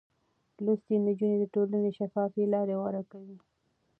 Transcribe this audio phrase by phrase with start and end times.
[0.63, 3.37] لوستې نجونې د ټولنې شفافې لارې غوره کوي.